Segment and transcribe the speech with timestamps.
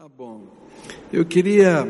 [0.00, 0.46] Tá bom.
[1.12, 1.86] Eu queria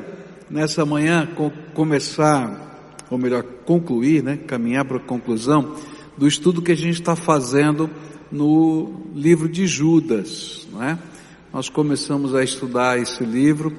[0.50, 5.76] nessa manhã co começar, ou melhor, concluir, né, caminhar para a conclusão
[6.18, 7.88] do estudo que a gente está fazendo
[8.28, 10.98] no livro de Judas, não é?
[11.52, 13.72] Nós começamos a estudar esse livro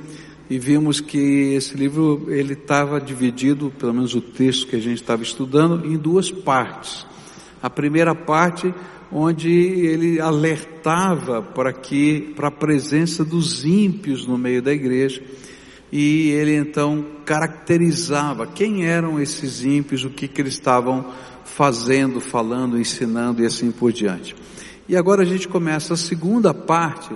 [0.49, 5.01] e vimos que esse livro ele estava dividido, pelo menos o texto que a gente
[5.01, 7.05] estava estudando, em duas partes.
[7.61, 8.73] A primeira parte
[9.11, 15.21] onde ele alertava para que para a presença dos ímpios no meio da igreja
[15.91, 21.11] e ele então caracterizava quem eram esses ímpios, o que que eles estavam
[21.43, 24.33] fazendo, falando, ensinando e assim por diante.
[24.87, 27.13] E agora a gente começa a segunda parte,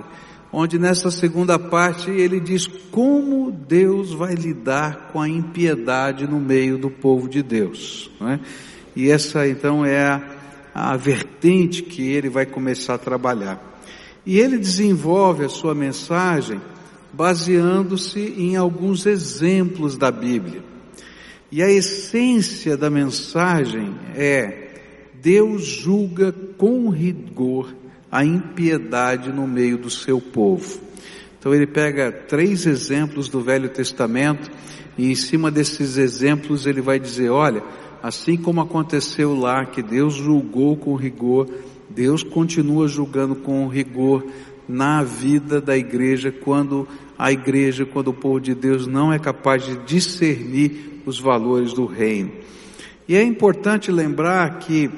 [0.52, 6.76] onde nessa segunda parte ele diz como Deus vai lidar com a impiedade no meio
[6.76, 8.10] do povo de Deus.
[8.20, 8.38] É?
[8.94, 10.35] E essa então é a
[10.78, 13.80] a vertente que ele vai começar a trabalhar.
[14.26, 16.60] E ele desenvolve a sua mensagem
[17.14, 20.62] baseando-se em alguns exemplos da Bíblia.
[21.50, 24.80] E a essência da mensagem é:
[25.14, 27.74] Deus julga com rigor
[28.12, 30.78] a impiedade no meio do seu povo.
[31.38, 34.50] Então ele pega três exemplos do Velho Testamento
[34.98, 37.62] e em cima desses exemplos ele vai dizer: olha,
[38.02, 41.48] assim como aconteceu lá, que Deus julgou com rigor,
[41.88, 44.24] Deus continua julgando com rigor
[44.68, 49.64] na vida da igreja, quando a igreja, quando o povo de Deus não é capaz
[49.64, 52.32] de discernir os valores do reino.
[53.08, 54.90] E é importante lembrar que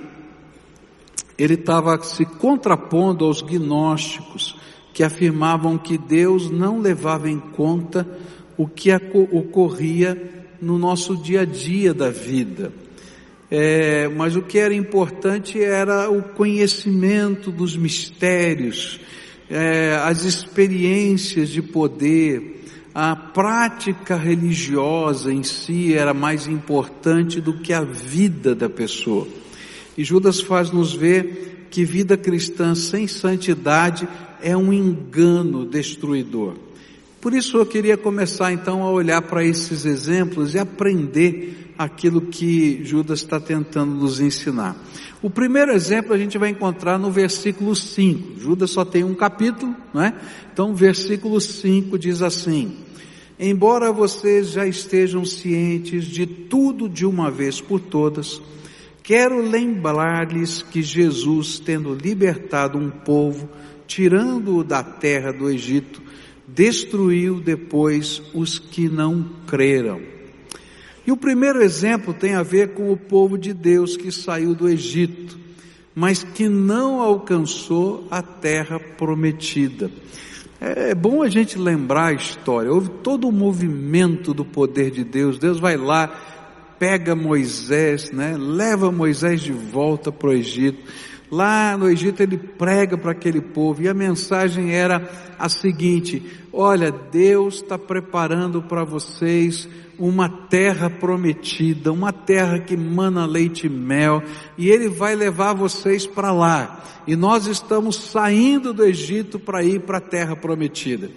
[1.38, 4.56] ele estava se contrapondo aos gnósticos,
[4.92, 8.08] que afirmavam que Deus não levava em conta
[8.56, 8.90] o que
[9.32, 12.72] ocorria no nosso dia a dia da vida.
[13.50, 19.00] É, mas o que era importante era o conhecimento dos mistérios,
[19.48, 22.62] é, as experiências de poder,
[22.94, 29.26] a prática religiosa em si era mais importante do que a vida da pessoa.
[29.96, 34.06] E Judas faz nos ver que vida cristã sem santidade
[34.42, 36.54] é um engano destruidor.
[37.20, 42.84] Por isso eu queria começar então a olhar para esses exemplos e aprender aquilo que
[42.84, 44.76] Judas está tentando nos ensinar.
[45.22, 48.40] O primeiro exemplo a gente vai encontrar no versículo 5.
[48.40, 50.12] Judas só tem um capítulo, não é?
[50.52, 52.76] Então, versículo 5 diz assim:
[53.38, 58.42] Embora vocês já estejam cientes de tudo de uma vez por todas,
[59.00, 63.48] quero lembrar-lhes que Jesus, tendo libertado um povo,
[63.86, 66.02] tirando-o da terra do Egito,
[66.46, 70.17] destruiu depois os que não creram.
[71.08, 74.68] E o primeiro exemplo tem a ver com o povo de Deus que saiu do
[74.68, 75.38] Egito,
[75.94, 79.90] mas que não alcançou a terra prometida.
[80.60, 82.70] É bom a gente lembrar a história.
[82.70, 85.38] Houve todo o movimento do poder de Deus.
[85.38, 86.08] Deus vai lá,
[86.78, 88.36] pega Moisés, né?
[88.38, 90.92] Leva Moisés de volta para o Egito.
[91.30, 95.08] Lá no Egito ele prega para aquele povo e a mensagem era
[95.38, 96.22] a seguinte:
[96.52, 99.68] olha, Deus está preparando para vocês
[99.98, 104.22] uma terra prometida, uma terra que mana leite e mel,
[104.56, 106.82] e Ele vai levar vocês para lá.
[107.06, 111.10] E nós estamos saindo do Egito para ir para a terra prometida.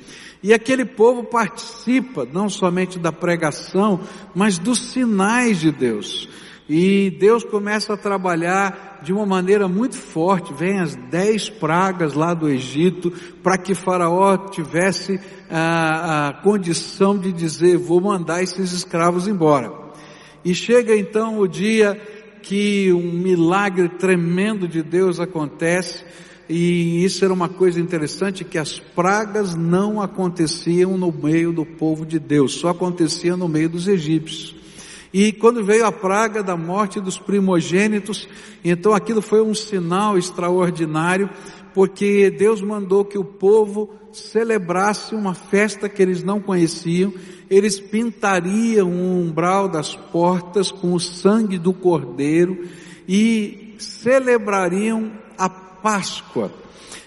[0.44, 4.00] E aquele povo participa não somente da pregação,
[4.34, 6.28] mas dos sinais de Deus.
[6.74, 10.54] E Deus começa a trabalhar de uma maneira muito forte.
[10.54, 13.12] Vem as dez pragas lá do Egito
[13.44, 19.70] para que Faraó tivesse a, a condição de dizer: vou mandar esses escravos embora.
[20.46, 22.00] E chega então o dia
[22.42, 26.06] que um milagre tremendo de Deus acontece.
[26.48, 32.06] E isso era uma coisa interessante que as pragas não aconteciam no meio do povo
[32.06, 34.61] de Deus, só aconteciam no meio dos egípcios.
[35.14, 38.28] E quando veio a praga da morte dos primogênitos,
[38.64, 41.30] então aquilo foi um sinal extraordinário,
[41.74, 47.14] porque Deus mandou que o povo celebrasse uma festa que eles não conheciam,
[47.50, 52.66] eles pintariam o umbral das portas com o sangue do cordeiro
[53.08, 56.52] e celebrariam a Páscoa.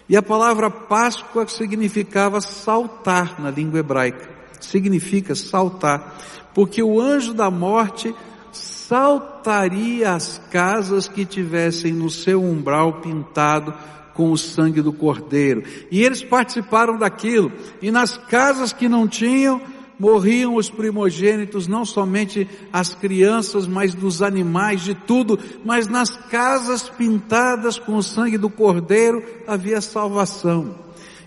[0.06, 4.28] E a palavra Páscoa significava saltar na língua hebraica.
[4.60, 6.20] Significa saltar
[6.54, 8.14] porque o anjo da morte
[8.52, 13.74] saltaria as casas que tivessem no seu umbral pintado
[14.14, 15.64] com o sangue do cordeiro.
[15.90, 17.52] E eles participaram daquilo.
[17.82, 19.60] E nas casas que não tinham,
[19.98, 25.38] morriam os primogênitos, não somente as crianças, mas dos animais, de tudo.
[25.64, 30.83] Mas nas casas pintadas com o sangue do cordeiro havia salvação.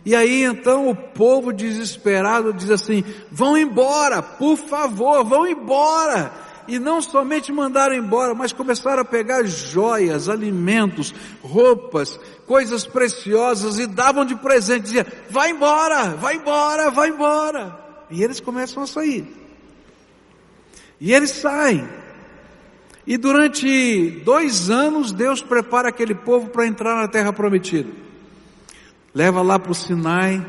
[0.07, 6.31] E aí então o povo desesperado diz assim: vão embora, por favor, vão embora.
[6.65, 13.85] E não somente mandaram embora, mas começaram a pegar joias, alimentos, roupas, coisas preciosas e
[13.85, 14.83] davam de presente.
[14.83, 17.77] Dizia: vai embora, vai embora, vai embora.
[18.09, 19.27] E eles começam a sair.
[21.01, 21.85] E eles saem.
[23.05, 28.06] E durante dois anos Deus prepara aquele povo para entrar na terra prometida
[29.17, 30.45] leva lá para o Sinai,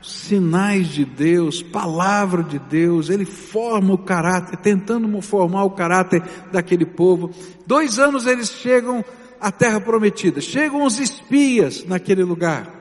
[0.00, 6.22] sinais de Deus, palavra de Deus, ele forma o caráter, tentando formar o caráter
[6.52, 7.32] daquele povo.
[7.66, 9.04] Dois anos eles chegam
[9.40, 12.72] à terra prometida, chegam os espias naquele lugar.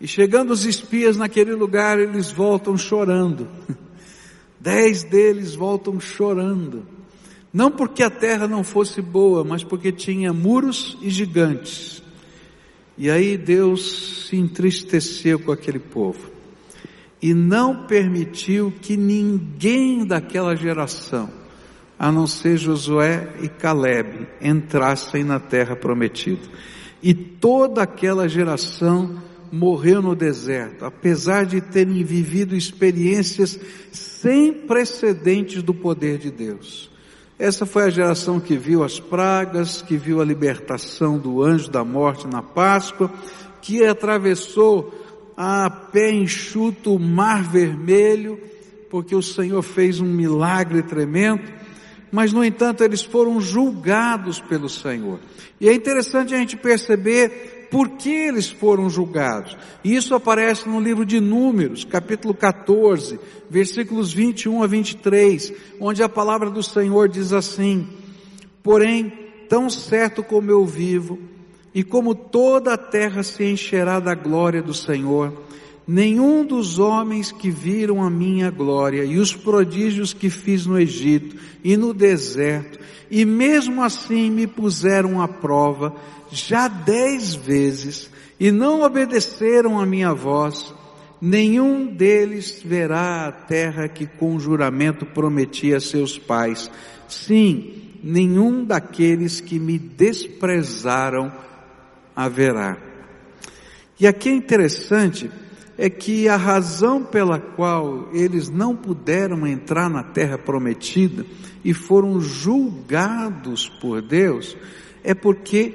[0.00, 3.48] E chegando os espias naquele lugar, eles voltam chorando.
[4.60, 6.86] Dez deles voltam chorando.
[7.52, 12.01] Não porque a terra não fosse boa, mas porque tinha muros e gigantes.
[12.96, 16.30] E aí Deus se entristeceu com aquele povo
[17.22, 21.30] e não permitiu que ninguém daquela geração,
[21.96, 26.42] a não ser Josué e Caleb, entrassem na terra prometida.
[27.00, 29.22] E toda aquela geração
[29.52, 33.58] morreu no deserto, apesar de terem vivido experiências
[33.92, 36.91] sem precedentes do poder de Deus.
[37.38, 41.84] Essa foi a geração que viu as pragas, que viu a libertação do anjo da
[41.84, 43.10] morte na Páscoa,
[43.60, 44.92] que atravessou
[45.36, 48.38] a pé enxuto o mar vermelho,
[48.90, 51.42] porque o Senhor fez um milagre tremendo,
[52.10, 55.18] mas no entanto eles foram julgados pelo Senhor.
[55.58, 59.56] E é interessante a gente perceber por que eles foram julgados.
[59.82, 66.50] Isso aparece no livro de Números, capítulo 14, versículos 21 a 23, onde a palavra
[66.50, 67.88] do Senhor diz assim:
[68.62, 69.10] Porém,
[69.48, 71.18] tão certo como eu vivo,
[71.74, 75.32] e como toda a terra se encherá da glória do Senhor,
[75.86, 81.36] nenhum dos homens que viram a minha glória e os prodígios que fiz no Egito
[81.62, 82.78] e no deserto,
[83.10, 85.94] e mesmo assim me puseram à prova,
[86.30, 90.74] já dez vezes e não obedeceram a minha voz,
[91.20, 96.70] nenhum deles verá a terra que com juramento prometi a seus pais.
[97.06, 101.32] Sim, nenhum daqueles que me desprezaram
[102.16, 102.76] haverá.
[104.00, 105.30] E aqui é interessante
[105.82, 111.26] é que a razão pela qual eles não puderam entrar na terra prometida
[111.64, 114.56] e foram julgados por Deus
[115.02, 115.74] é porque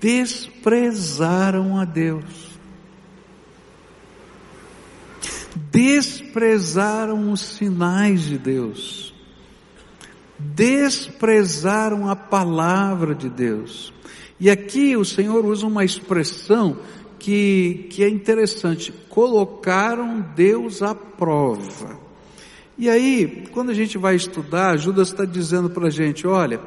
[0.00, 2.58] desprezaram a Deus.
[5.70, 9.14] Desprezaram os sinais de Deus.
[10.36, 13.92] Desprezaram a palavra de Deus.
[14.40, 16.76] E aqui o Senhor usa uma expressão
[17.24, 18.92] que, que é interessante.
[19.08, 21.98] Colocaram Deus à prova.
[22.76, 26.60] E aí, quando a gente vai estudar, Judas está dizendo para a gente: olha,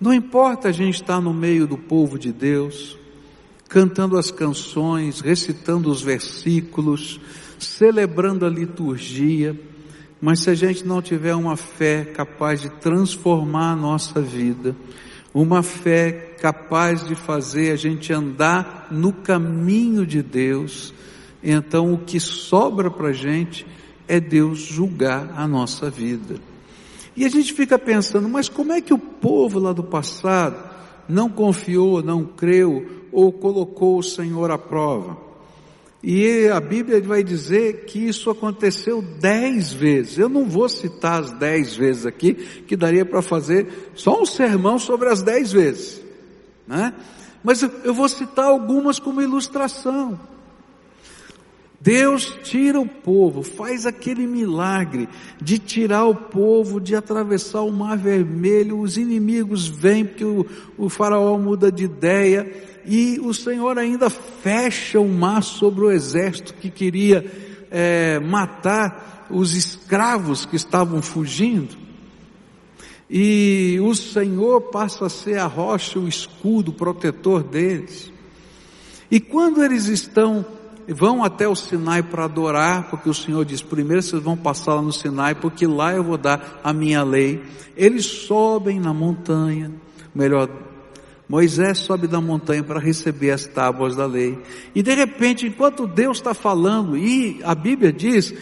[0.00, 2.98] não importa a gente estar no meio do povo de Deus,
[3.68, 7.20] cantando as canções, recitando os versículos,
[7.58, 9.60] celebrando a liturgia,
[10.22, 14.74] mas se a gente não tiver uma fé capaz de transformar a nossa vida,
[15.34, 20.94] uma fé capaz de fazer a gente andar no caminho de Deus,
[21.42, 23.66] então o que sobra para a gente
[24.06, 26.36] é Deus julgar a nossa vida.
[27.16, 30.56] E a gente fica pensando, mas como é que o povo lá do passado
[31.08, 35.28] não confiou, não creu ou colocou o Senhor à prova?
[36.02, 40.16] E a Bíblia vai dizer que isso aconteceu dez vezes.
[40.16, 44.78] Eu não vou citar as dez vezes aqui, que daria para fazer só um sermão
[44.78, 46.00] sobre as dez vezes,
[46.68, 46.92] né?
[47.42, 50.20] Mas eu vou citar algumas como ilustração.
[51.80, 55.08] Deus tira o povo, faz aquele milagre
[55.40, 60.44] de tirar o povo, de atravessar o mar vermelho, os inimigos vêm porque o,
[60.76, 62.52] o faraó muda de ideia
[62.84, 67.24] e o Senhor ainda fecha o mar sobre o exército que queria
[67.70, 71.87] é, matar os escravos que estavam fugindo.
[73.10, 78.12] E o Senhor passa a ser a rocha, o escudo protetor deles.
[79.10, 80.44] E quando eles estão
[80.94, 84.82] vão até o Sinai para adorar, porque o Senhor diz: primeiro vocês vão passar lá
[84.82, 87.42] no Sinai, porque lá eu vou dar a minha lei.
[87.76, 89.70] Eles sobem na montanha,
[90.14, 90.48] melhor,
[91.28, 94.38] Moisés sobe da montanha para receber as tábuas da lei.
[94.74, 98.32] E de repente, enquanto Deus está falando, e a Bíblia diz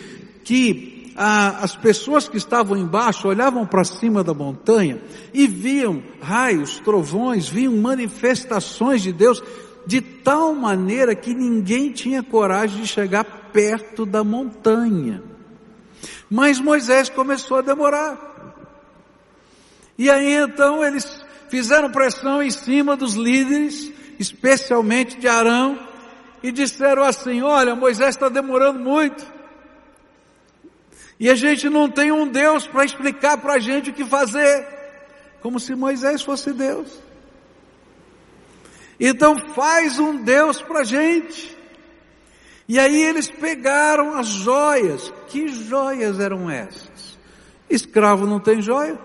[0.45, 5.01] que ah, as pessoas que estavam embaixo olhavam para cima da montanha
[5.33, 9.43] e viam raios, trovões, viam manifestações de Deus
[9.87, 15.23] de tal maneira que ninguém tinha coragem de chegar perto da montanha.
[16.29, 18.27] Mas Moisés começou a demorar.
[19.97, 25.79] E aí então eles fizeram pressão em cima dos líderes, especialmente de Arão,
[26.43, 29.36] e disseram assim: Olha, Moisés está demorando muito.
[31.19, 34.67] E a gente não tem um Deus para explicar para a gente o que fazer,
[35.41, 37.03] como se Moisés fosse Deus.
[39.01, 41.57] Então faz um Deus para a gente.
[42.69, 45.13] E aí eles pegaram as joias.
[45.29, 47.19] Que joias eram essas?
[47.69, 48.99] Escravo não tem joia?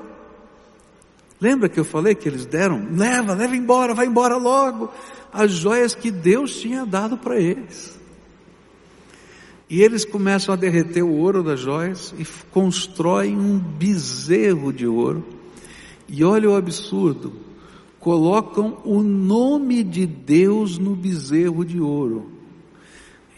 [1.39, 2.88] Lembra que eu falei que eles deram?
[2.91, 4.91] Leva, leva embora, vai embora logo.
[5.34, 8.00] As joias que Deus tinha dado para eles.
[9.72, 15.25] E eles começam a derreter o ouro das joias e constroem um bezerro de ouro.
[16.10, 17.32] E olha o absurdo:
[17.98, 22.30] colocam o nome de Deus no bezerro de ouro.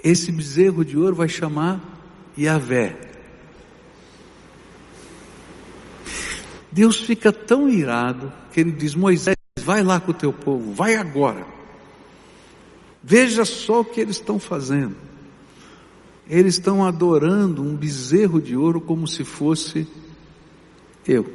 [0.03, 1.79] Esse bezerro de ouro vai chamar
[2.35, 2.97] Yahvé.
[6.71, 10.95] Deus fica tão irado que ele diz: Moisés, vai lá com o teu povo, vai
[10.95, 11.45] agora.
[13.03, 15.12] Veja só o que eles estão fazendo.
[16.29, 19.87] Eles estão adorando um bezerro de ouro como se fosse
[21.05, 21.29] eu.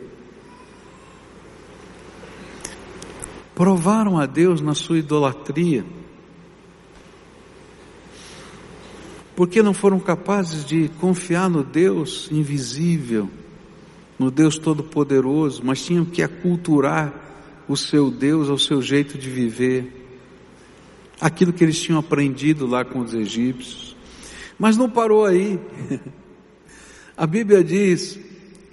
[3.55, 5.85] Provaram a Deus na sua idolatria,
[9.35, 13.29] porque não foram capazes de confiar no Deus invisível,
[14.19, 17.13] no Deus Todo-Poderoso, mas tinham que aculturar
[17.69, 20.07] o seu Deus ao seu jeito de viver,
[21.21, 23.98] aquilo que eles tinham aprendido lá com os egípcios.
[24.59, 25.59] Mas não parou aí.
[27.17, 28.19] A Bíblia diz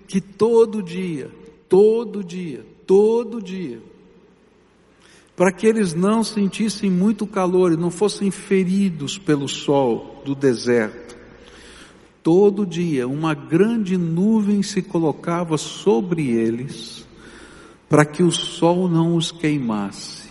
[0.08, 1.30] que todo dia,
[1.70, 3.82] todo dia, todo dia,
[5.36, 11.18] para que eles não sentissem muito calor e não fossem feridos pelo sol do deserto,
[12.24, 17.06] todo dia uma grande nuvem se colocava sobre eles,
[17.90, 20.30] para que o sol não os queimasse.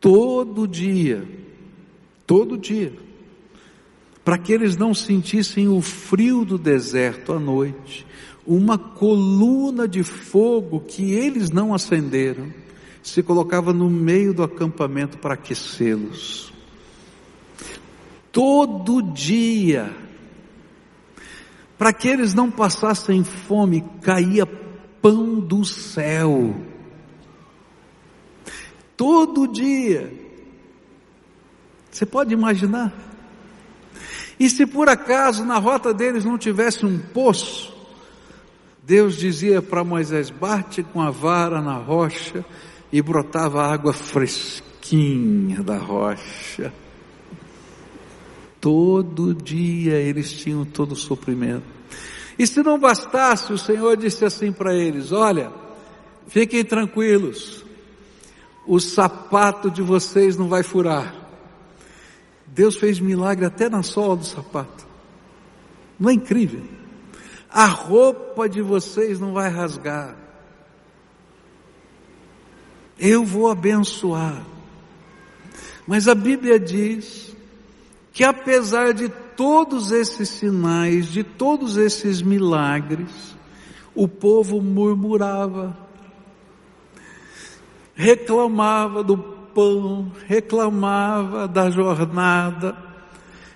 [0.00, 1.26] Todo dia,
[2.26, 2.92] todo dia,
[4.24, 8.06] para que eles não sentissem o frio do deserto à noite,
[8.46, 12.52] uma coluna de fogo que eles não acenderam,
[13.02, 16.52] se colocava no meio do acampamento para aquecê-los.
[18.30, 19.94] Todo dia,
[21.76, 26.54] para que eles não passassem fome, caía pão do céu.
[28.96, 30.12] Todo dia.
[31.90, 33.11] Você pode imaginar?
[34.42, 37.72] E se por acaso na rota deles não tivesse um poço,
[38.82, 42.44] Deus dizia para Moisés: bate com a vara na rocha
[42.92, 46.74] e brotava água fresquinha da rocha.
[48.60, 51.62] Todo dia eles tinham todo o suprimento.
[52.36, 55.52] E se não bastasse, o Senhor disse assim para eles: Olha,
[56.26, 57.64] fiquem tranquilos,
[58.66, 61.21] o sapato de vocês não vai furar.
[62.54, 64.86] Deus fez milagre até na sola do sapato.
[65.98, 66.62] Não é incrível?
[67.50, 70.14] A roupa de vocês não vai rasgar.
[72.98, 74.44] Eu vou abençoar.
[75.86, 77.34] Mas a Bíblia diz
[78.12, 83.34] que apesar de todos esses sinais, de todos esses milagres,
[83.94, 85.74] o povo murmurava,
[87.94, 92.76] reclamava do pão, reclamava da jornada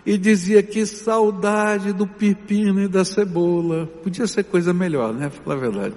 [0.04, 3.86] e dizia que saudade do pepino e da cebola.
[4.02, 5.30] Podia ser coisa melhor, né?
[5.30, 5.94] Falar a verdade.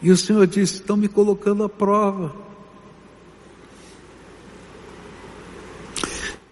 [0.00, 2.34] E o Senhor disse: estão me colocando à prova.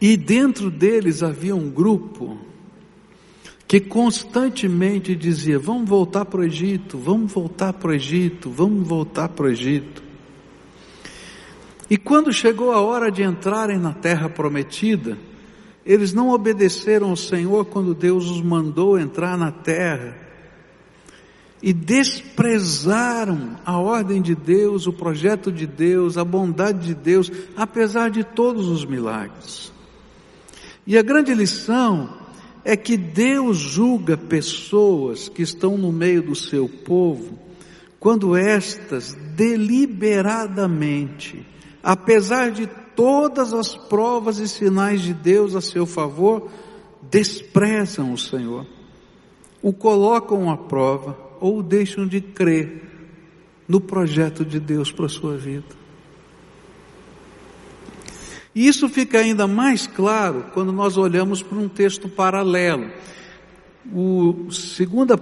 [0.00, 2.38] E dentro deles havia um grupo
[3.66, 9.28] que constantemente dizia: vamos voltar para o Egito, vamos voltar para o Egito, vamos voltar
[9.28, 10.02] para o Egito.
[11.88, 15.16] E quando chegou a hora de entrarem na terra prometida,
[15.84, 20.16] eles não obedeceram ao Senhor quando Deus os mandou entrar na terra
[21.62, 28.10] e desprezaram a ordem de Deus, o projeto de Deus, a bondade de Deus, apesar
[28.10, 29.72] de todos os milagres.
[30.84, 32.25] E a grande lição
[32.68, 37.38] é que Deus julga pessoas que estão no meio do seu povo,
[38.00, 41.46] quando estas deliberadamente,
[41.80, 46.50] apesar de todas as provas e sinais de Deus a seu favor,
[47.08, 48.66] desprezam o Senhor,
[49.62, 52.82] o colocam à prova ou deixam de crer
[53.68, 55.85] no projeto de Deus para a sua vida.
[58.56, 62.90] E isso fica ainda mais claro quando nós olhamos para um texto paralelo.
[63.92, 64.50] O 2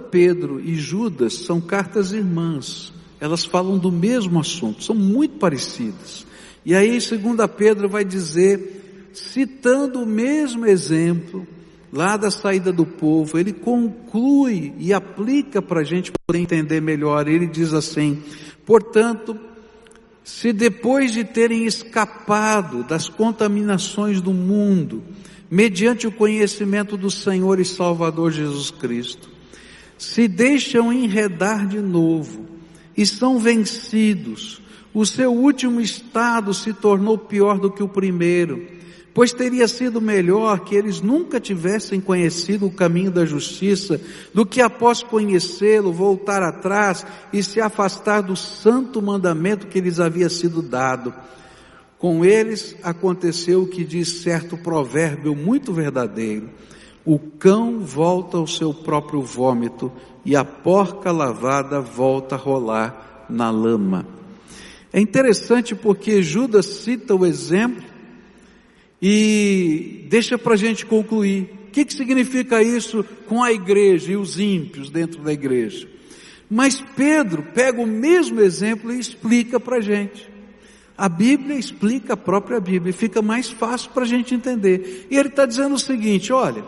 [0.09, 2.93] Pedro e Judas são cartas irmãs.
[3.19, 6.25] Elas falam do mesmo assunto, são muito parecidas.
[6.65, 7.11] E aí 2
[7.57, 11.45] Pedro vai dizer, citando o mesmo exemplo,
[11.91, 17.27] lá da saída do povo, ele conclui e aplica para a gente poder entender melhor.
[17.27, 18.23] Ele diz assim:
[18.65, 19.37] portanto,
[20.25, 25.03] se depois de terem escapado das contaminações do mundo,
[25.49, 29.29] mediante o conhecimento do Senhor e Salvador Jesus Cristo,
[29.99, 32.47] se deixam enredar de novo
[32.97, 34.59] e são vencidos,
[34.95, 38.74] o seu último estado se tornou pior do que o primeiro
[39.15, 43.99] pois teria sido melhor que eles nunca tivessem conhecido o caminho da justiça,
[44.33, 50.29] do que após conhecê-lo voltar atrás e se afastar do santo mandamento que lhes havia
[50.29, 51.13] sido dado.
[51.97, 56.49] Com eles aconteceu o que diz certo provérbio muito verdadeiro:
[57.05, 59.93] o cão volta ao seu próprio vômito
[60.25, 64.05] e a porca lavada volta a rolar na lama.
[64.91, 67.94] É interessante porque Judas cita o exemplo
[69.07, 71.43] e deixa para a gente concluir.
[71.67, 75.87] O que, que significa isso com a igreja e os ímpios dentro da igreja?
[76.49, 80.27] Mas Pedro pega o mesmo exemplo e explica para a gente.
[80.97, 85.05] A Bíblia explica a própria Bíblia, fica mais fácil para a gente entender.
[85.11, 86.65] E ele está dizendo o seguinte: olha,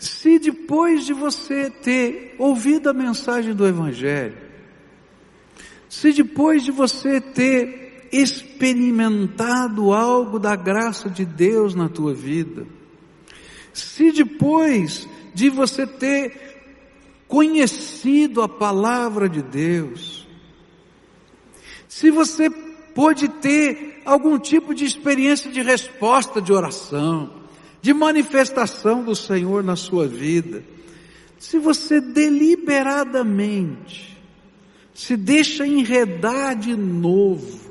[0.00, 4.36] se depois de você ter ouvido a mensagem do Evangelho,
[5.88, 12.66] se depois de você ter experimentado algo da graça de Deus na tua vida,
[13.72, 16.46] se depois de você ter
[17.28, 20.26] conhecido a palavra de Deus,
[21.88, 22.48] se você
[22.94, 27.42] pode ter algum tipo de experiência de resposta de oração,
[27.82, 30.64] de manifestação do Senhor na sua vida,
[31.38, 34.16] se você deliberadamente
[34.94, 37.65] se deixa enredar de novo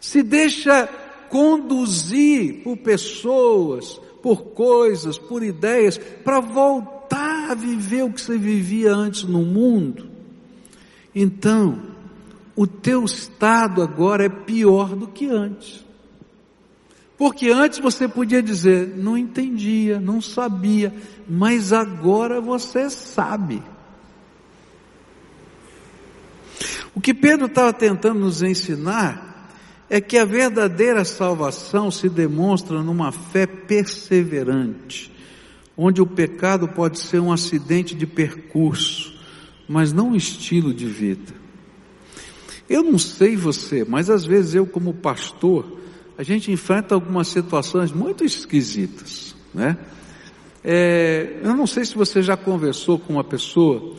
[0.00, 0.88] se deixa
[1.28, 8.92] conduzir por pessoas, por coisas, por ideias, para voltar a viver o que você vivia
[8.92, 10.08] antes no mundo,
[11.20, 11.82] então,
[12.54, 15.84] o teu estado agora é pior do que antes.
[17.16, 20.94] Porque antes você podia dizer, não entendia, não sabia,
[21.28, 23.60] mas agora você sabe.
[26.94, 29.27] O que Pedro estava tentando nos ensinar
[29.90, 35.12] é que a verdadeira salvação se demonstra numa fé perseverante,
[35.76, 39.18] onde o pecado pode ser um acidente de percurso,
[39.66, 41.32] mas não um estilo de vida.
[42.68, 45.78] Eu não sei você, mas às vezes eu como pastor,
[46.18, 49.78] a gente enfrenta algumas situações muito esquisitas, né?
[50.62, 53.94] É, eu não sei se você já conversou com uma pessoa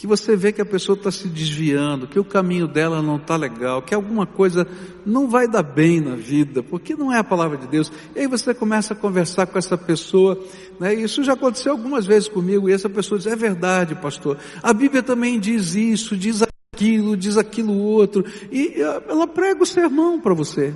[0.00, 3.36] que você vê que a pessoa está se desviando, que o caminho dela não está
[3.36, 4.66] legal, que alguma coisa
[5.04, 7.92] não vai dar bem na vida, porque não é a palavra de Deus.
[8.16, 10.42] E aí você começa a conversar com essa pessoa,
[10.80, 10.94] né?
[10.94, 14.38] Isso já aconteceu algumas vezes comigo, e essa pessoa diz, é verdade, pastor.
[14.62, 16.42] A Bíblia também diz isso, diz
[16.74, 20.74] aquilo, diz aquilo outro, e ela prega o sermão para você.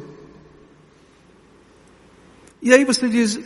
[2.60, 3.40] E aí você diz,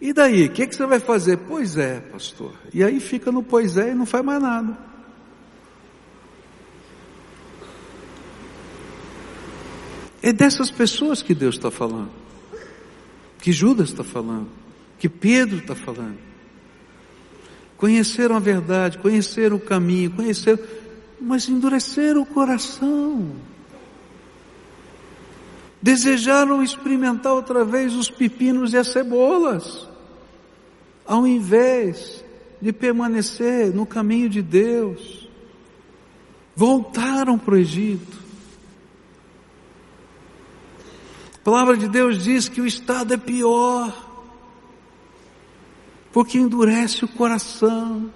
[0.00, 1.38] e daí, o que, que, você vai fazer?
[1.38, 2.52] Pois é, pastor.
[2.72, 4.76] E aí fica no pois é e não faz mais nada.
[10.22, 12.10] É dessas pessoas que Deus está falando,
[13.38, 14.48] que Judas está falando,
[14.98, 16.18] que Pedro está falando.
[17.76, 20.58] Conheceram a verdade, conheceram o caminho, conheceram,
[21.20, 23.36] mas endureceram o coração.
[25.86, 29.88] Desejaram experimentar outra vez os pepinos e as cebolas,
[31.06, 32.24] ao invés
[32.60, 35.28] de permanecer no caminho de Deus.
[36.56, 38.18] Voltaram para o Egito.
[41.36, 43.94] A palavra de Deus diz que o estado é pior,
[46.12, 48.10] porque endurece o coração.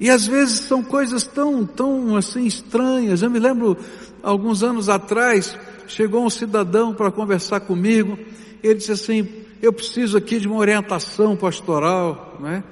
[0.00, 3.22] E às vezes são coisas tão, tão assim estranhas.
[3.22, 3.76] Eu me lembro,
[4.22, 5.58] alguns anos atrás,
[5.88, 8.18] chegou um cidadão para conversar comigo.
[8.62, 9.28] Ele disse assim:
[9.60, 12.62] Eu preciso aqui de uma orientação pastoral, né?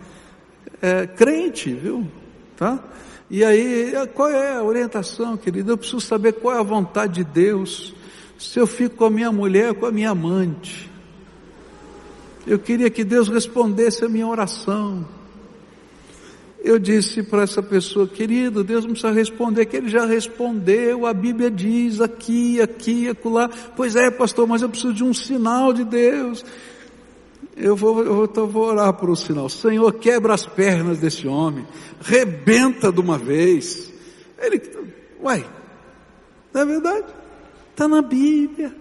[0.80, 2.06] É, crente, viu?
[2.56, 2.78] Tá?
[3.28, 5.72] E aí, qual é a orientação, querido?
[5.72, 7.92] Eu preciso saber qual é a vontade de Deus.
[8.38, 10.90] Se eu fico com a minha mulher, com a minha amante.
[12.46, 15.04] Eu queria que Deus respondesse a minha oração.
[16.66, 21.14] Eu disse para essa pessoa, querido, Deus não precisa responder, que Ele já respondeu, a
[21.14, 23.48] Bíblia diz aqui, aqui, acolá.
[23.76, 26.44] Pois é, pastor, mas eu preciso de um sinal de Deus.
[27.56, 29.48] Eu vou, eu vou, então vou orar por um sinal.
[29.48, 31.66] Senhor, quebra as pernas desse homem,
[32.00, 33.92] rebenta de uma vez.
[34.36, 34.60] Ele,
[35.22, 35.46] uai,
[36.52, 37.06] não é verdade?
[37.70, 38.74] Está na Bíblia.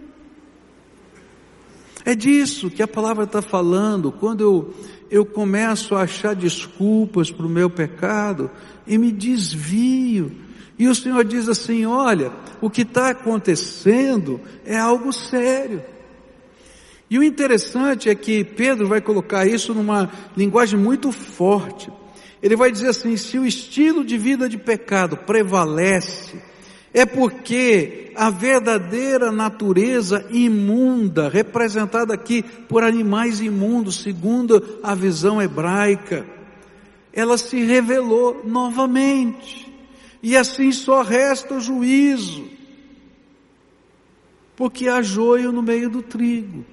[2.04, 4.12] É disso que a palavra está falando.
[4.12, 4.74] Quando eu,
[5.10, 8.50] eu começo a achar desculpas para o meu pecado
[8.88, 10.32] e me desvio.
[10.78, 15.84] E o Senhor diz assim: olha, o que está acontecendo é algo sério.
[17.10, 21.92] E o interessante é que Pedro vai colocar isso numa linguagem muito forte.
[22.42, 26.42] Ele vai dizer assim: se o estilo de vida de pecado prevalece,
[26.96, 36.26] é porque a verdadeira natureza imunda, representada aqui por animais imundos, segundo a visão hebraica,
[37.12, 39.70] ela se revelou novamente.
[40.24, 42.46] E assim só resta o juízo,
[44.56, 46.64] porque há joio no meio do trigo.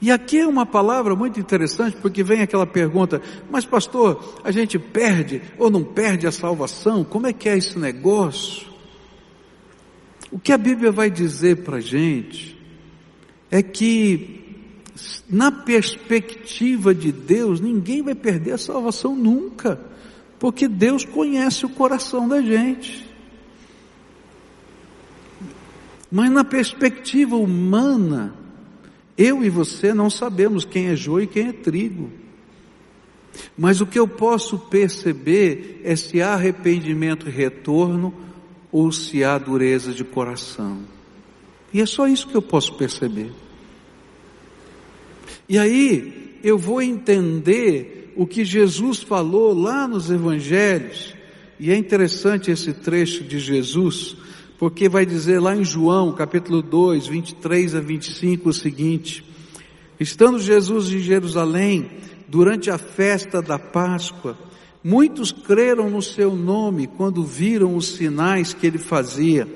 [0.00, 4.78] E aqui é uma palavra muito interessante, porque vem aquela pergunta, mas pastor, a gente
[4.78, 7.04] perde ou não perde a salvação?
[7.04, 8.66] Como é que é esse negócio?
[10.32, 12.58] O que a Bíblia vai dizer para a gente
[13.50, 14.62] é que,
[15.28, 19.80] na perspectiva de Deus, ninguém vai perder a salvação nunca,
[20.38, 23.06] porque Deus conhece o coração da gente.
[26.10, 28.34] Mas na perspectiva humana,
[29.20, 32.10] eu e você não sabemos quem é joio e quem é trigo.
[33.56, 38.14] Mas o que eu posso perceber é se há arrependimento e retorno
[38.72, 40.78] ou se há dureza de coração.
[41.70, 43.30] E é só isso que eu posso perceber.
[45.46, 51.14] E aí eu vou entender o que Jesus falou lá nos evangelhos.
[51.58, 54.16] E é interessante esse trecho de Jesus,
[54.60, 59.24] porque vai dizer lá em João, capítulo 2, 23 a 25 o seguinte:
[59.98, 61.90] Estando Jesus em Jerusalém,
[62.28, 64.36] durante a festa da Páscoa,
[64.84, 69.48] muitos creram no seu nome quando viram os sinais que ele fazia,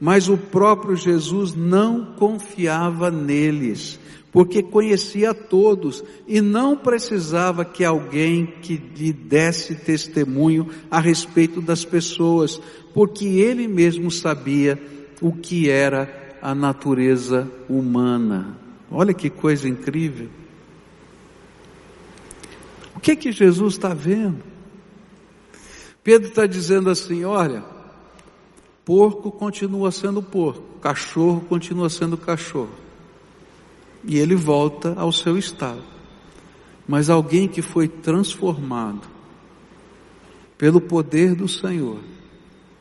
[0.00, 8.46] mas o próprio Jesus não confiava neles, porque conhecia todos e não precisava que alguém
[8.46, 12.60] que lhe desse testemunho a respeito das pessoas,
[12.92, 14.80] porque ele mesmo sabia
[15.20, 18.58] o que era a natureza humana.
[18.90, 20.28] Olha que coisa incrível.
[22.94, 24.42] O que que Jesus está vendo?
[26.02, 27.64] Pedro está dizendo assim: olha,
[28.84, 32.87] porco continua sendo porco, cachorro continua sendo cachorro
[34.08, 35.84] e ele volta ao seu estado.
[36.88, 39.06] Mas alguém que foi transformado
[40.56, 42.00] pelo poder do Senhor,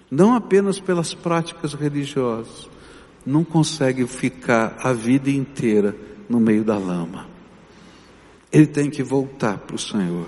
[0.09, 2.69] não apenas pelas práticas religiosas,
[3.25, 5.93] não consegue ficar a vida inteira
[6.29, 7.27] no meio da lama.
[8.49, 10.27] Ele tem que voltar para o Senhor.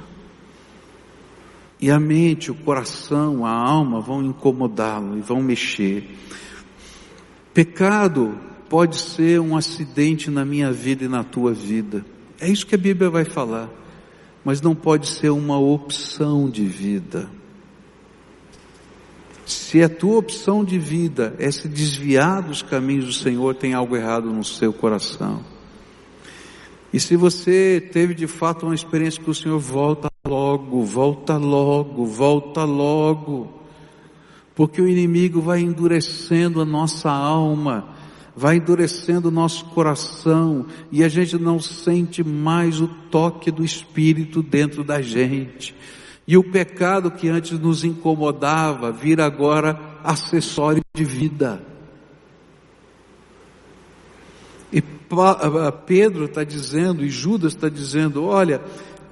[1.80, 6.14] E a mente, o coração, a alma vão incomodá-lo e vão mexer.
[7.54, 12.06] Pecado pode ser um acidente na minha vida e na tua vida.
[12.40, 13.70] É isso que a Bíblia vai falar.
[14.46, 17.30] Mas não pode ser uma opção de vida.
[19.46, 23.98] Se a tua opção de vida é se desviar dos caminhos do Senhor, tem algo
[23.98, 25.44] errado no seu coração.
[26.94, 32.06] E se você teve de fato uma experiência com o Senhor, volta logo, volta logo,
[32.06, 33.52] volta logo.
[34.56, 37.99] Porque o inimigo vai endurecendo a nossa alma
[38.40, 44.42] vai endurecendo o nosso coração e a gente não sente mais o toque do Espírito
[44.42, 45.76] dentro da gente.
[46.26, 51.62] E o pecado que antes nos incomodava vira agora acessório de vida.
[54.72, 54.82] E
[55.86, 58.62] Pedro está dizendo, e Judas está dizendo: olha,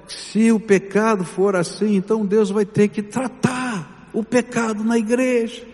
[0.06, 5.66] se o pecado for assim, então Deus vai ter que tratar o pecado na igreja.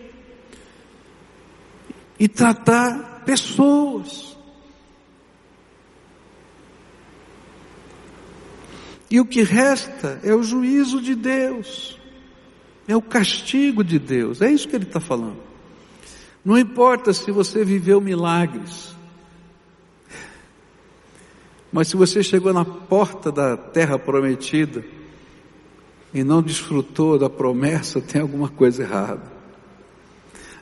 [2.19, 4.35] E tratar pessoas.
[9.09, 11.99] E o que resta é o juízo de Deus,
[12.87, 15.41] é o castigo de Deus, é isso que ele está falando.
[16.43, 18.95] Não importa se você viveu milagres,
[21.71, 24.85] mas se você chegou na porta da terra prometida
[26.13, 29.34] e não desfrutou da promessa, tem alguma coisa errada.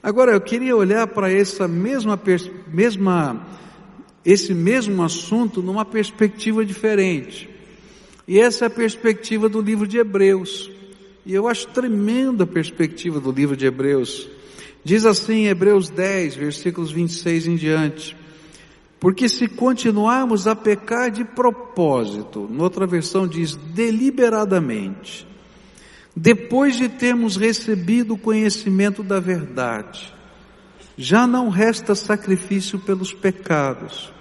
[0.03, 2.19] Agora eu queria olhar para essa mesma,
[2.67, 3.47] mesma,
[4.25, 7.49] esse mesmo assunto numa perspectiva diferente.
[8.27, 10.69] E essa é a perspectiva do livro de Hebreus.
[11.25, 14.27] E eu acho tremenda a perspectiva do livro de Hebreus.
[14.83, 18.17] Diz assim, Hebreus 10, versículos 26 em diante.
[18.99, 25.25] Porque se continuarmos a pecar de propósito, noutra versão diz deliberadamente,
[26.15, 30.13] depois de termos recebido o conhecimento da verdade,
[30.95, 34.13] já não resta sacrifício pelos pecados.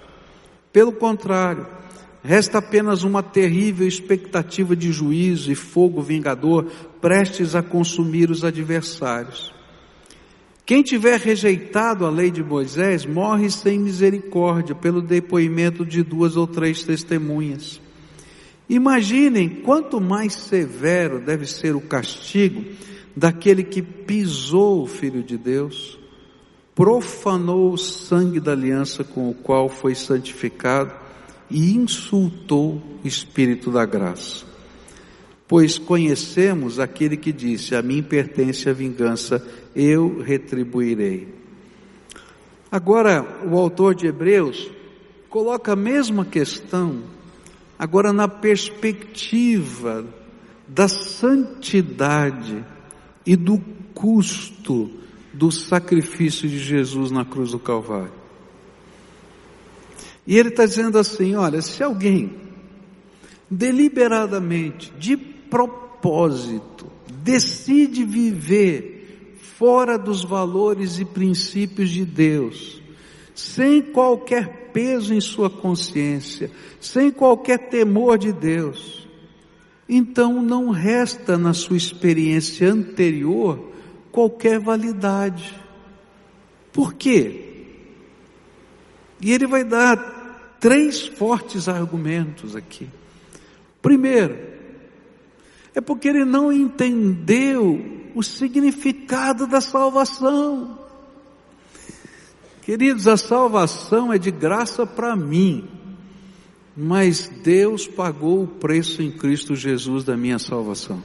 [0.71, 1.67] Pelo contrário,
[2.23, 6.65] resta apenas uma terrível expectativa de juízo e fogo vingador
[6.99, 9.53] prestes a consumir os adversários.
[10.65, 16.47] Quem tiver rejeitado a lei de Moisés morre sem misericórdia pelo depoimento de duas ou
[16.47, 17.82] três testemunhas.
[18.73, 22.65] Imaginem quanto mais severo deve ser o castigo
[23.15, 25.99] daquele que pisou o Filho de Deus,
[26.73, 30.91] profanou o sangue da aliança com o qual foi santificado
[31.51, 34.43] e insultou o Espírito da graça.
[35.47, 41.27] Pois conhecemos aquele que disse: A mim pertence a vingança, eu retribuirei.
[42.71, 44.67] Agora, o autor de Hebreus
[45.29, 47.12] coloca a mesma questão,
[47.77, 50.05] agora na perspectiva
[50.67, 52.63] da santidade
[53.25, 53.59] e do
[53.93, 54.89] custo
[55.33, 58.13] do sacrifício de Jesus na cruz do Calvário.
[60.25, 62.43] E ele está dizendo assim: olha, se alguém
[63.49, 66.87] deliberadamente, de propósito,
[67.21, 72.81] decide viver fora dos valores e princípios de Deus,
[73.33, 79.07] sem qualquer peso em sua consciência, sem qualquer temor de Deus,
[79.87, 83.71] então não resta na sua experiência anterior
[84.11, 85.53] qualquer validade.
[86.71, 87.65] Por quê?
[89.21, 92.89] E ele vai dar três fortes argumentos aqui.
[93.81, 94.37] Primeiro,
[95.75, 100.79] é porque ele não entendeu o significado da salvação.
[102.65, 105.67] Queridos, a salvação é de graça para mim,
[106.75, 111.03] mas Deus pagou o preço em Cristo Jesus da minha salvação.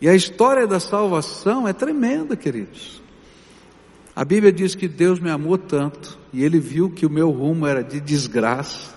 [0.00, 3.00] E a história da salvação é tremenda, queridos.
[4.14, 7.64] A Bíblia diz que Deus me amou tanto, e Ele viu que o meu rumo
[7.64, 8.92] era de desgraça,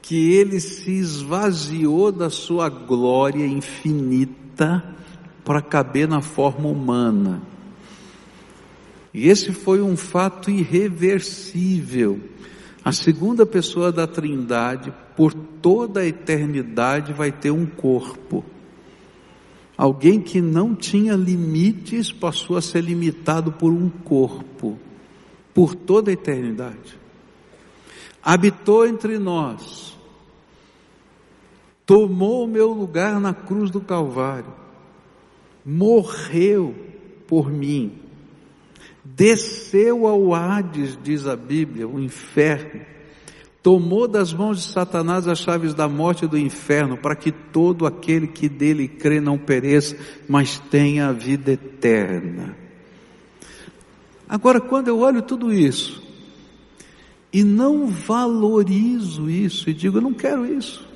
[0.00, 4.96] que ele se esvaziou da sua glória infinita
[5.46, 7.40] para caber na forma humana.
[9.14, 12.20] E esse foi um fato irreversível.
[12.84, 18.44] A segunda pessoa da Trindade, por toda a eternidade, vai ter um corpo.
[19.78, 24.76] Alguém que não tinha limites passou a ser limitado por um corpo,
[25.54, 26.98] por toda a eternidade.
[28.20, 29.96] Habitou entre nós,
[31.84, 34.65] tomou o meu lugar na cruz do Calvário,
[35.66, 36.72] morreu
[37.26, 37.98] por mim,
[39.04, 42.82] desceu ao Hades, diz a Bíblia, o inferno,
[43.60, 47.84] tomou das mãos de Satanás as chaves da morte e do inferno, para que todo
[47.84, 49.96] aquele que dele crê não pereça,
[50.28, 52.56] mas tenha a vida eterna.
[54.28, 56.00] Agora, quando eu olho tudo isso,
[57.32, 60.86] e não valorizo isso, e digo, eu não quero isso,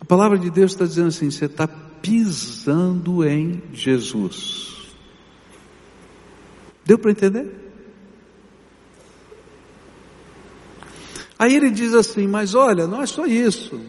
[0.00, 1.68] a palavra de Deus está dizendo assim: você está
[2.02, 4.94] pisando em Jesus.
[6.84, 7.54] Deu para entender?
[11.38, 13.80] Aí ele diz assim: mas olha, não é só isso.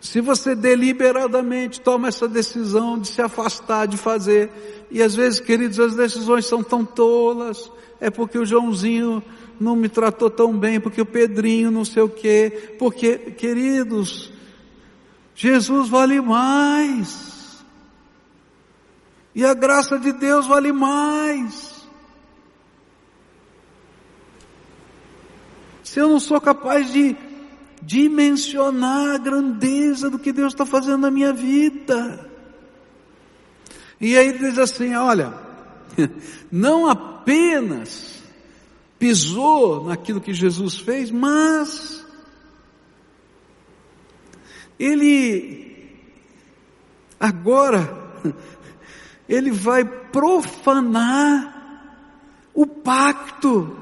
[0.00, 4.50] Se você deliberadamente toma essa decisão de se afastar de fazer,
[4.90, 9.22] e às vezes, queridos, as decisões são tão tolas, é porque o Joãozinho
[9.60, 14.32] não me tratou tão bem, porque o Pedrinho não sei o quê, porque, queridos,
[15.34, 17.29] Jesus vale mais.
[19.40, 21.82] E a graça de Deus vale mais.
[25.82, 27.16] Se eu não sou capaz de
[27.80, 32.30] dimensionar a grandeza do que Deus está fazendo na minha vida.
[33.98, 35.32] E aí ele diz assim: olha,
[36.52, 38.22] não apenas
[38.98, 42.06] pisou naquilo que Jesus fez, mas
[44.78, 45.98] ele
[47.18, 48.00] agora
[49.30, 51.56] ele vai profanar
[52.52, 53.78] o pacto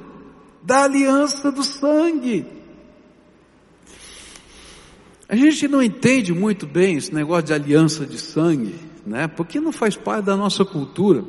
[0.63, 2.45] da aliança do sangue.
[5.27, 8.75] A gente não entende muito bem esse negócio de aliança de sangue,
[9.07, 9.27] né?
[9.27, 11.25] Porque não faz parte da nossa cultura.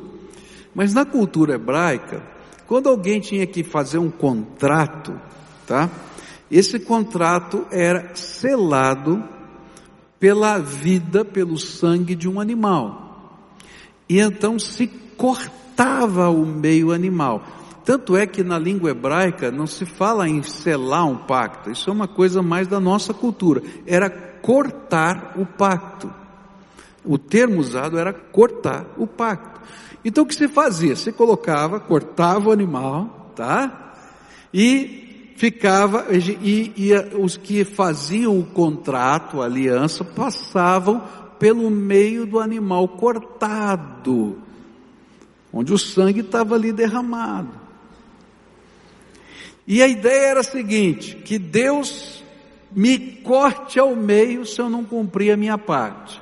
[0.76, 2.22] Mas na cultura hebraica,
[2.68, 5.18] quando alguém tinha que fazer um contrato,
[5.66, 5.90] tá?
[6.52, 9.24] esse contrato era selado
[10.20, 13.09] pela vida, pelo sangue de um animal.
[14.10, 17.44] E então se cortava o meio animal.
[17.86, 21.94] Tanto é que na língua hebraica não se fala em selar um pacto, isso é
[21.94, 23.62] uma coisa mais da nossa cultura.
[23.86, 26.12] Era cortar o pacto.
[27.06, 29.62] O termo usado era cortar o pacto.
[30.04, 30.96] Então o que se fazia?
[30.96, 33.94] Se colocava, cortava o animal, tá?
[34.54, 41.02] E ficava, e, e os que faziam o contrato, a aliança, passavam
[41.40, 44.38] pelo meio do animal cortado,
[45.52, 47.58] onde o sangue estava ali derramado.
[49.66, 52.24] E a ideia era a seguinte: que Deus
[52.72, 56.22] me corte ao meio se eu não cumprir a minha parte.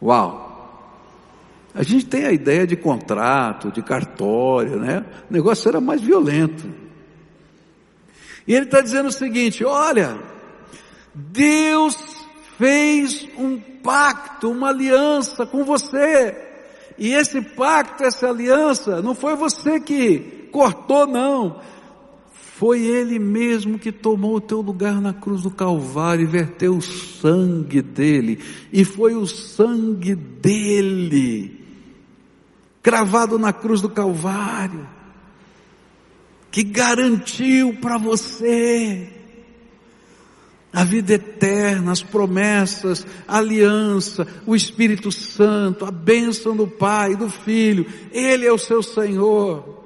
[0.00, 0.48] Uau!
[1.74, 5.04] A gente tem a ideia de contrato, de cartório, né?
[5.28, 6.68] O negócio era mais violento.
[8.46, 10.18] E ele está dizendo o seguinte: olha,
[11.14, 12.19] Deus
[12.60, 16.36] fez um pacto, uma aliança com você.
[16.98, 21.58] E esse pacto, essa aliança, não foi você que cortou, não.
[22.34, 26.82] Foi Ele mesmo que tomou o teu lugar na cruz do Calvário e verteu o
[26.82, 28.38] sangue dele.
[28.70, 31.64] E foi o sangue dele,
[32.82, 34.86] cravado na cruz do Calvário,
[36.50, 39.19] que garantiu para você
[40.72, 47.28] a vida eterna, as promessas, a aliança, o Espírito Santo, a bênção do Pai, do
[47.28, 47.86] Filho.
[48.12, 49.80] Ele é o seu Senhor.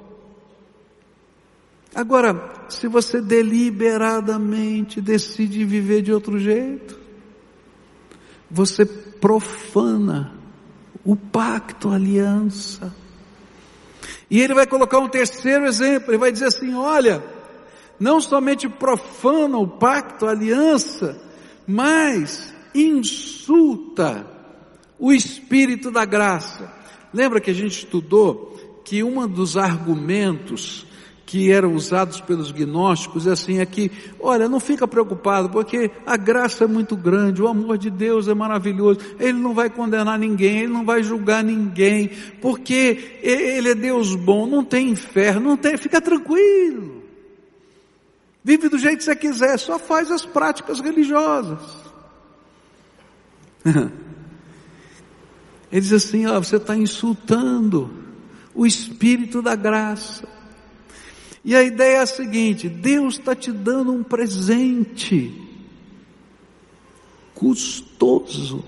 [1.93, 6.99] Agora, se você deliberadamente decide viver de outro jeito,
[8.51, 10.33] você profana
[11.03, 12.93] o pacto, a aliança.
[14.29, 17.23] E ele vai colocar um terceiro exemplo, ele vai dizer assim: olha,
[17.99, 21.21] não somente profana o pacto, a aliança,
[21.67, 24.25] mas insulta
[24.99, 26.71] o espírito da graça.
[27.13, 30.85] Lembra que a gente estudou que um dos argumentos
[31.25, 36.65] que eram usados pelos gnósticos, assim, é que, olha, não fica preocupado, porque a graça
[36.65, 40.73] é muito grande, o amor de Deus é maravilhoso, Ele não vai condenar ninguém, Ele
[40.73, 45.99] não vai julgar ninguém, porque Ele é Deus bom, não tem inferno, não tem, fica
[45.99, 47.04] tranquilo.
[48.45, 51.59] Vive do jeito que você quiser, só faz as práticas religiosas.
[55.71, 57.91] Ele diz assim, ó, você está insultando
[58.53, 60.29] o Espírito da graça.
[61.43, 65.33] E a ideia é a seguinte: Deus está te dando um presente
[67.33, 68.63] custoso.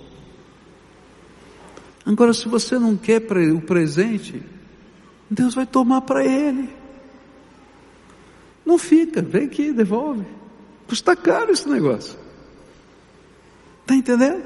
[2.03, 3.21] Agora, se você não quer
[3.53, 4.41] o presente,
[5.29, 6.67] Deus vai tomar para Ele.
[8.67, 10.25] Não fica, vem aqui, devolve.
[10.89, 12.19] Custa caro esse negócio.
[13.79, 14.43] Está entendendo?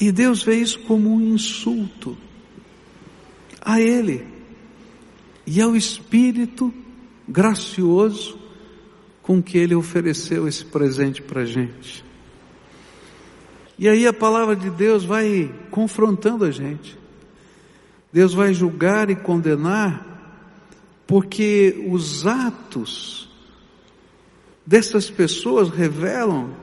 [0.00, 2.16] E Deus vê isso como um insulto
[3.60, 4.26] a Ele
[5.46, 6.72] e ao Espírito
[7.28, 8.38] gracioso
[9.20, 12.02] com que Ele ofereceu esse presente para a gente.
[13.78, 16.96] E aí a palavra de Deus vai confrontando a gente.
[18.16, 23.28] Deus vai julgar e condenar, porque os atos
[24.64, 26.56] dessas pessoas revelam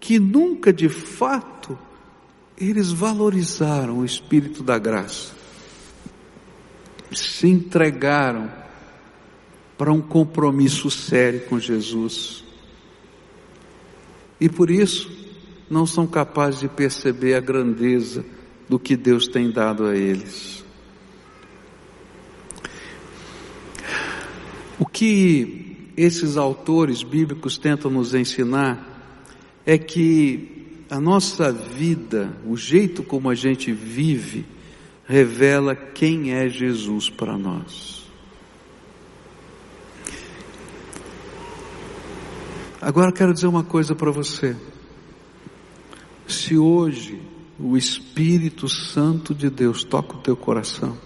[0.00, 1.78] que nunca de fato
[2.56, 5.34] eles valorizaram o Espírito da graça
[7.12, 8.50] se entregaram
[9.76, 12.42] para um compromisso sério com Jesus.
[14.40, 15.12] E por isso
[15.68, 18.24] não são capazes de perceber a grandeza
[18.70, 20.61] do que Deus tem dado a eles.
[24.82, 28.84] O que esses autores bíblicos tentam nos ensinar
[29.64, 34.44] é que a nossa vida, o jeito como a gente vive,
[35.06, 38.10] revela quem é Jesus para nós.
[42.80, 44.56] Agora quero dizer uma coisa para você.
[46.26, 47.22] Se hoje
[47.56, 50.98] o Espírito Santo de Deus toca o teu coração,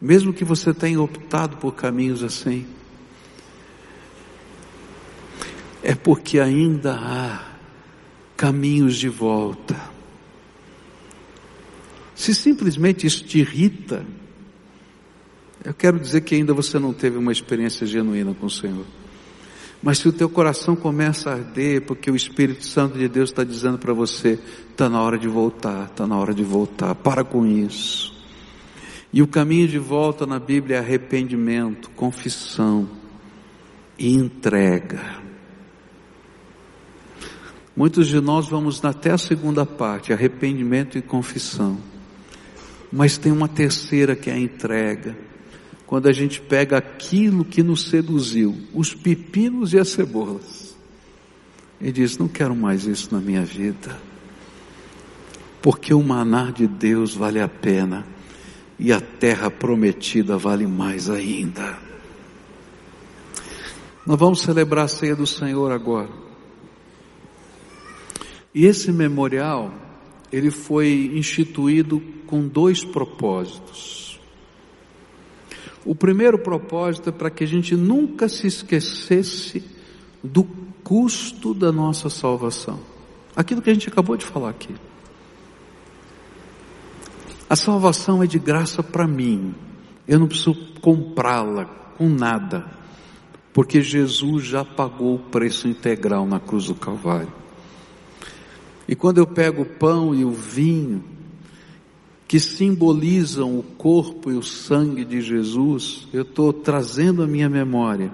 [0.00, 2.66] mesmo que você tenha optado por caminhos assim,
[5.82, 7.50] é porque ainda há
[8.36, 9.76] caminhos de volta.
[12.14, 14.04] Se simplesmente isso te irrita,
[15.64, 18.86] eu quero dizer que ainda você não teve uma experiência genuína com o Senhor.
[19.82, 23.42] Mas se o teu coração começa a arder, porque o Espírito Santo de Deus está
[23.44, 24.38] dizendo para você,
[24.70, 28.19] está na hora de voltar, está na hora de voltar, para com isso.
[29.12, 32.88] E o caminho de volta na Bíblia é arrependimento, confissão
[33.98, 35.20] e entrega.
[37.76, 41.78] Muitos de nós vamos até a segunda parte, arrependimento e confissão.
[42.92, 45.16] Mas tem uma terceira que é a entrega.
[45.86, 50.76] Quando a gente pega aquilo que nos seduziu, os pepinos e as cebolas,
[51.80, 53.98] e diz: Não quero mais isso na minha vida,
[55.60, 58.06] porque o manar de Deus vale a pena
[58.80, 61.78] e a terra prometida vale mais ainda.
[64.06, 66.08] Nós vamos celebrar a ceia do Senhor agora.
[68.54, 69.70] E esse memorial,
[70.32, 74.18] ele foi instituído com dois propósitos.
[75.84, 79.62] O primeiro propósito é para que a gente nunca se esquecesse
[80.24, 80.42] do
[80.82, 82.80] custo da nossa salvação.
[83.36, 84.74] Aquilo que a gente acabou de falar aqui.
[87.50, 89.52] A salvação é de graça para mim.
[90.06, 91.64] Eu não preciso comprá-la
[91.98, 92.64] com nada,
[93.52, 97.32] porque Jesus já pagou o preço integral na cruz do Calvário.
[98.86, 101.02] E quando eu pego o pão e o vinho,
[102.28, 108.12] que simbolizam o corpo e o sangue de Jesus, eu estou trazendo à minha memória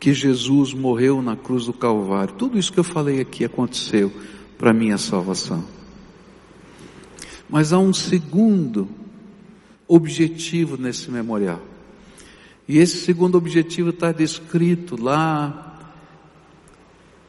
[0.00, 2.32] que Jesus morreu na cruz do Calvário.
[2.32, 4.10] Tudo isso que eu falei aqui aconteceu
[4.56, 5.75] para minha salvação.
[7.48, 8.88] Mas há um segundo
[9.86, 11.62] objetivo nesse memorial.
[12.68, 15.62] E esse segundo objetivo está descrito lá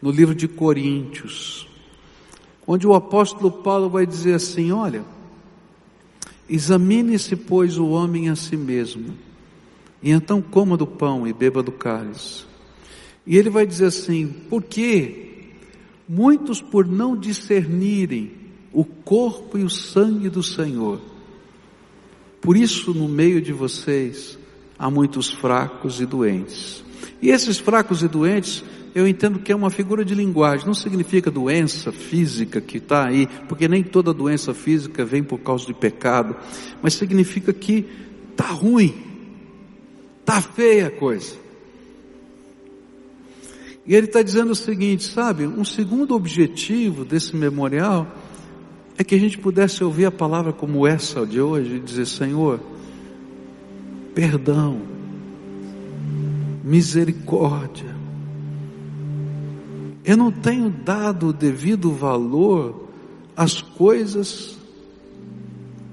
[0.02, 1.68] no livro de Coríntios,
[2.66, 5.06] onde o apóstolo Paulo vai dizer assim: olha,
[6.50, 9.14] examine-se, pois, o homem a si mesmo,
[10.02, 12.46] e então coma do pão e beba do cálice.
[13.26, 15.52] E ele vai dizer assim: porque
[16.10, 18.47] muitos, por não discernirem
[18.78, 21.02] o corpo e o sangue do Senhor.
[22.40, 24.38] Por isso, no meio de vocês,
[24.78, 26.84] há muitos fracos e doentes.
[27.20, 28.64] E esses fracos e doentes,
[28.94, 33.28] eu entendo que é uma figura de linguagem, não significa doença física que está aí,
[33.50, 36.36] porque nem toda doença física vem por causa de pecado,
[36.80, 37.84] mas significa que
[38.30, 38.94] está ruim,
[40.20, 41.36] está feia a coisa.
[43.88, 48.06] E ele está dizendo o seguinte, sabe, um segundo objetivo desse memorial
[48.98, 52.60] é que a gente pudesse ouvir a palavra como essa de hoje e dizer: Senhor,
[54.16, 54.82] perdão,
[56.64, 57.96] misericórdia.
[60.04, 62.88] Eu não tenho dado o devido valor
[63.36, 64.58] às coisas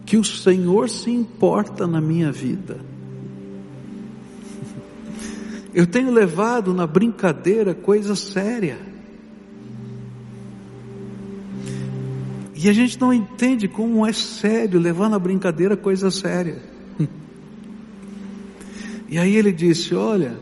[0.07, 2.81] que o Senhor se importa na minha vida.
[5.75, 8.94] Eu tenho levado na brincadeira coisa séria.
[12.65, 16.63] E a gente não entende como é sério levar na brincadeira coisa séria.
[19.07, 20.39] E aí ele disse: Olha,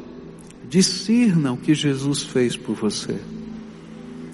[0.69, 3.19] discirna o que Jesus fez por você.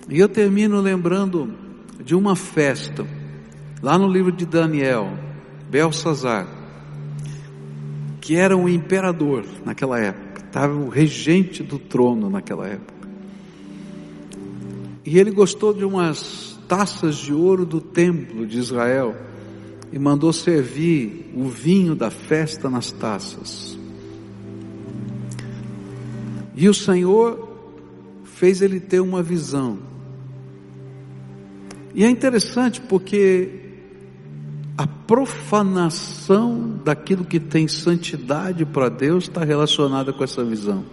[0.07, 1.55] E eu termino lembrando
[2.05, 3.07] de uma festa,
[3.82, 5.18] lá no livro de Daniel,
[5.70, 6.47] Belsazar,
[8.20, 13.09] que era um imperador naquela época, estava o regente do trono naquela época.
[15.07, 19.16] E ele gostou de umas taças de ouro do templo de Israel
[19.90, 23.78] e mandou servir o vinho da festa nas taças.
[26.54, 27.48] E o Senhor
[28.24, 29.78] fez ele ter uma visão.
[31.94, 33.48] E é interessante porque
[34.76, 40.84] a profanação daquilo que tem santidade para Deus está relacionada com essa visão.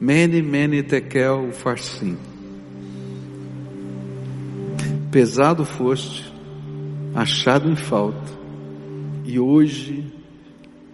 [0.00, 2.16] Mene, mene, tekel, farsim
[5.14, 6.34] pesado foste,
[7.14, 8.32] achado em falta,
[9.24, 10.12] e hoje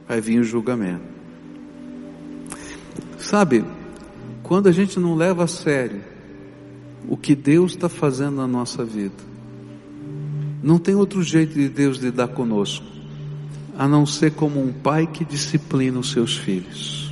[0.07, 1.07] vai vir o julgamento.
[3.17, 3.65] Sabe,
[4.43, 6.03] quando a gente não leva a sério
[7.09, 9.25] o que Deus está fazendo na nossa vida,
[10.63, 12.85] não tem outro jeito de Deus lidar conosco,
[13.75, 17.11] a não ser como um pai que disciplina os seus filhos.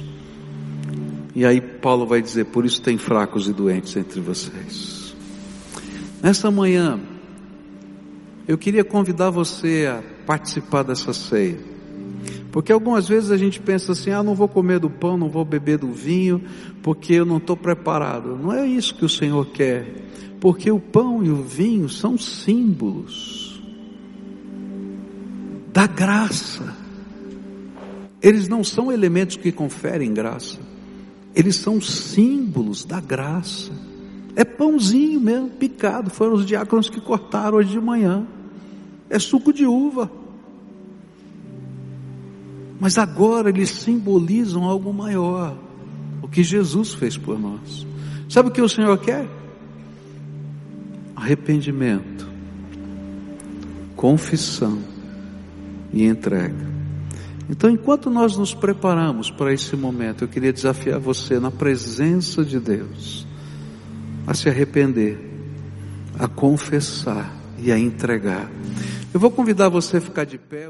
[1.34, 4.97] E aí Paulo vai dizer: por isso tem fracos e doentes entre vocês.
[6.22, 6.98] Nesta manhã,
[8.46, 11.58] eu queria convidar você a participar dessa ceia.
[12.50, 15.44] Porque algumas vezes a gente pensa assim: ah, não vou comer do pão, não vou
[15.44, 16.42] beber do vinho,
[16.82, 18.36] porque eu não estou preparado.
[18.36, 20.08] Não é isso que o Senhor quer.
[20.40, 23.62] Porque o pão e o vinho são símbolos
[25.72, 26.74] da graça.
[28.20, 30.58] Eles não são elementos que conferem graça,
[31.34, 33.87] eles são símbolos da graça.
[34.38, 36.10] É pãozinho mesmo, picado.
[36.10, 38.24] Foram os diáconos que cortaram hoje de manhã.
[39.10, 40.08] É suco de uva.
[42.78, 45.58] Mas agora eles simbolizam algo maior,
[46.22, 47.84] o que Jesus fez por nós.
[48.28, 49.26] Sabe o que o Senhor quer?
[51.16, 52.28] Arrependimento,
[53.96, 54.78] confissão
[55.92, 56.68] e entrega.
[57.50, 62.60] Então, enquanto nós nos preparamos para esse momento, eu queria desafiar você na presença de
[62.60, 63.26] Deus
[64.28, 65.18] a se arrepender,
[66.18, 68.46] a confessar e a entregar.
[69.12, 70.68] Eu vou convidar você a ficar de pé,